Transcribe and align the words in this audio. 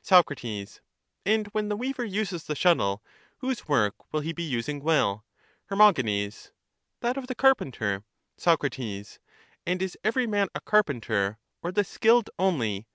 Soc. 0.00 0.32
And 1.26 1.48
when 1.48 1.68
the 1.68 1.76
weaver 1.76 2.02
uses 2.06 2.44
the 2.44 2.56
shuttle, 2.56 3.02
whose 3.40 3.68
work 3.68 4.10
will 4.10 4.20
he 4.22 4.32
be 4.32 4.42
using 4.42 4.80
well? 4.80 5.26
Her. 5.66 5.76
That 5.76 7.16
of 7.18 7.26
the 7.26 7.34
carpenter. 7.34 8.02
Soc. 8.38 8.64
And 8.78 9.12
is 9.82 9.98
every 10.02 10.26
man 10.26 10.48
a 10.54 10.62
carpenter, 10.62 11.36
or 11.62 11.72
the 11.72 11.84
skilled 11.84 12.30
only? 12.38 12.86